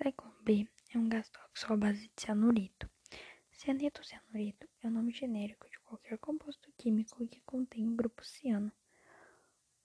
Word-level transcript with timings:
Zyklon 0.00 0.32
B 0.42 0.68
é 0.94 0.98
um 0.98 1.08
gás 1.08 1.28
tóxico 1.28 1.72
à 1.72 1.76
base 1.76 2.06
de 2.06 2.22
cianureto. 2.22 2.88
Cianeto 3.50 4.00
ou 4.00 4.04
cianureto 4.04 4.68
é 4.80 4.86
o 4.86 4.90
nome 4.92 5.10
genérico 5.10 5.68
de 5.68 5.76
qualquer 5.80 6.18
composto 6.18 6.72
químico 6.78 7.26
que 7.26 7.40
contém 7.40 7.88
o 7.88 7.96
grupo 7.96 8.24
ciano. 8.24 8.70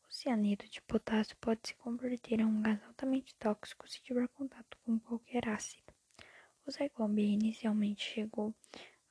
O 0.07 0.13
cianeto 0.13 0.69
de 0.69 0.83
potássio 0.83 1.35
pode 1.37 1.61
se 1.67 1.75
converter 1.77 2.41
a 2.41 2.45
um 2.45 2.61
gás 2.61 2.79
altamente 2.83 3.33
tóxico 3.37 3.89
se 3.89 4.03
tiver 4.03 4.27
contato 4.27 4.77
com 4.85 4.99
qualquer 4.99 5.49
ácido. 5.49 5.91
O 6.63 6.69
Zyklon 6.69 7.11
B 7.11 7.23
inicialmente 7.23 8.03
chegou 8.03 8.53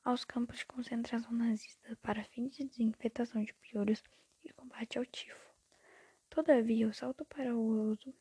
aos 0.05 0.23
campos 0.23 0.59
de 0.59 0.65
concentração 0.65 1.33
nazistas 1.33 1.97
para 2.01 2.23
fins 2.23 2.55
de 2.55 2.63
desinfetação 2.63 3.43
de 3.43 3.53
piolhos 3.55 4.01
e 4.41 4.53
combate 4.53 4.97
ao 4.97 5.05
tifo. 5.05 5.51
Todavia, 6.29 6.87
o 6.87 6.93
salto 6.93 7.25
para 7.25 7.53
o 7.53 7.91
uso 7.91 8.15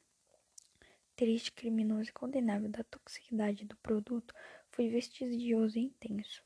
triste, 1.23 1.53
criminoso 1.53 2.11
e 2.11 2.13
condenável 2.13 2.69
da 2.69 2.83
toxicidade 2.83 3.65
do 3.65 3.77
produto 3.77 4.35
foi 4.73 4.89
vestigioso 4.89 5.79
e 5.79 5.83
intenso. 5.83 6.43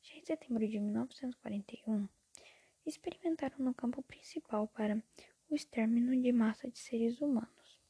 Já 0.00 0.14
em 0.14 0.24
setembro 0.24 0.64
de 0.68 0.78
1941, 0.78 2.08
experimentaram 2.86 3.56
no 3.58 3.74
campo 3.74 4.00
principal 4.04 4.68
para 4.68 5.02
o 5.50 5.56
extermínio 5.56 6.22
de 6.22 6.30
massa 6.30 6.70
de 6.70 6.78
seres 6.78 7.20
humanos. 7.20 7.80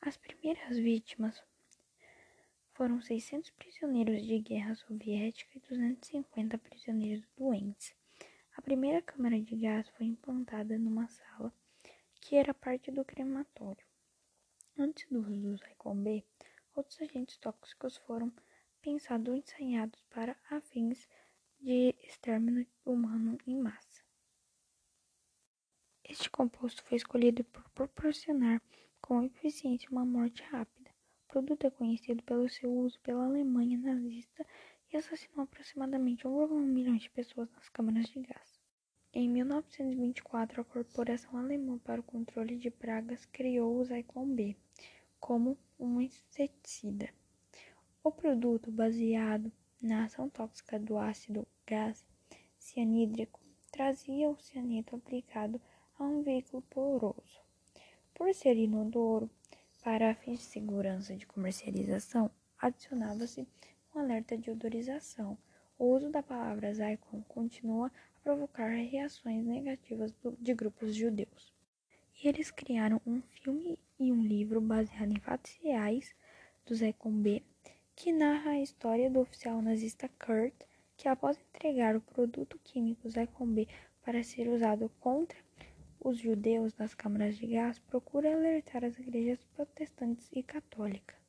As 0.00 0.16
primeiras 0.16 0.78
vítimas 0.78 1.42
foram 2.72 3.02
600 3.02 3.50
prisioneiros 3.50 4.24
de 4.24 4.38
guerra 4.38 4.76
soviética 4.76 5.50
e 5.56 5.60
250 5.68 6.58
prisioneiros 6.58 7.26
doentes. 7.36 7.92
A 8.56 8.62
primeira 8.62 9.02
câmara 9.02 9.40
de 9.40 9.56
gás 9.56 9.88
foi 9.98 10.06
implantada 10.06 10.78
numa 10.78 11.08
sala 11.08 11.52
que 12.20 12.36
era 12.36 12.54
parte 12.54 12.92
do 12.92 13.04
crematório. 13.04 13.89
Antes 14.82 15.06
do 15.10 15.20
uso 15.20 15.58
do 15.84 15.94
B, 15.94 16.24
outros 16.74 17.02
agentes 17.02 17.36
tóxicos 17.36 17.98
foram 17.98 18.32
pensados 18.80 19.34
e 19.34 19.38
ensaiados 19.38 20.02
para 20.08 20.34
fins 20.62 21.06
de 21.60 21.94
extermínio 22.02 22.66
humano 22.86 23.36
em 23.46 23.58
massa. 23.58 24.02
Este 26.02 26.30
composto 26.30 26.82
foi 26.84 26.96
escolhido 26.96 27.44
por 27.44 27.68
proporcionar 27.72 28.62
com 29.02 29.22
eficiência 29.22 29.90
uma 29.90 30.06
morte 30.06 30.42
rápida. 30.44 30.90
O 31.24 31.28
produto 31.28 31.66
é 31.66 31.70
conhecido 31.70 32.22
pelo 32.22 32.48
seu 32.48 32.72
uso 32.72 32.98
pela 33.00 33.26
Alemanha 33.26 33.76
nazista 33.76 34.46
e 34.90 34.96
assassinou 34.96 35.44
aproximadamente 35.44 36.24
1,1 36.24 36.58
milhões 36.58 37.02
de 37.02 37.10
pessoas 37.10 37.50
nas 37.50 37.68
câmaras 37.68 38.06
de 38.06 38.22
gás. 38.22 38.59
Em 39.12 39.28
1924, 39.28 40.60
a 40.60 40.64
Corporação 40.64 41.36
Alemã 41.36 41.78
para 41.78 42.00
o 42.00 42.04
Controle 42.04 42.56
de 42.56 42.70
Pragas 42.70 43.24
criou 43.24 43.76
o 43.76 43.84
Zyklon 43.84 44.34
B 44.34 44.56
como 45.18 45.58
um 45.80 46.00
inseticida. 46.00 47.08
O 48.04 48.12
produto, 48.12 48.70
baseado 48.70 49.50
na 49.82 50.04
ação 50.04 50.28
tóxica 50.28 50.78
do 50.78 50.96
ácido 50.96 51.44
gás 51.66 52.06
cianídrico, 52.56 53.40
trazia 53.72 54.30
o 54.30 54.38
cianeto 54.38 54.94
aplicado 54.94 55.60
a 55.98 56.04
um 56.04 56.22
veículo 56.22 56.62
poroso. 56.70 57.40
Por 58.14 58.32
ser 58.32 58.56
inodoro, 58.56 59.28
para 59.82 60.14
fins 60.14 60.38
de 60.38 60.44
segurança 60.44 61.16
de 61.16 61.26
comercialização, 61.26 62.30
adicionava-se 62.56 63.44
um 63.92 63.98
alerta 63.98 64.38
de 64.38 64.52
odorização. 64.52 65.36
O 65.80 65.94
uso 65.96 66.10
da 66.10 66.22
palavra 66.22 66.74
Zyklon 66.74 67.22
continua 67.22 67.86
a 67.86 68.20
provocar 68.22 68.68
reações 68.68 69.46
negativas 69.46 70.14
de 70.38 70.52
grupos 70.52 70.94
judeus. 70.94 71.54
E 72.22 72.28
eles 72.28 72.50
criaram 72.50 73.00
um 73.06 73.22
filme 73.22 73.78
e 73.98 74.12
um 74.12 74.22
livro 74.22 74.60
baseado 74.60 75.10
em 75.10 75.18
fatos 75.18 75.58
reais 75.62 76.14
do 76.66 76.74
Zyklon 76.74 77.22
B, 77.22 77.42
que 77.96 78.12
narra 78.12 78.50
a 78.50 78.60
história 78.60 79.08
do 79.08 79.20
oficial 79.20 79.62
nazista 79.62 80.06
Kurt, 80.22 80.52
que 80.98 81.08
após 81.08 81.38
entregar 81.38 81.96
o 81.96 82.02
produto 82.02 82.60
químico 82.62 83.08
Zyklon 83.08 83.46
B 83.46 83.66
para 84.02 84.22
ser 84.22 84.48
usado 84.48 84.92
contra 85.00 85.38
os 85.98 86.18
judeus 86.18 86.76
nas 86.76 86.92
câmaras 86.92 87.38
de 87.38 87.46
gás, 87.46 87.78
procura 87.78 88.34
alertar 88.34 88.84
as 88.84 88.98
igrejas 88.98 89.42
protestantes 89.56 90.28
e 90.30 90.42
católicas. 90.42 91.19